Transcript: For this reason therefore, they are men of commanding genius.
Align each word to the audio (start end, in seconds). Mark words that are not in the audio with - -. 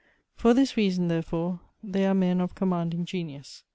For 0.33 0.55
this 0.55 0.75
reason 0.77 1.09
therefore, 1.09 1.59
they 1.83 2.07
are 2.07 2.15
men 2.15 2.41
of 2.41 2.55
commanding 2.55 3.05
genius. 3.05 3.61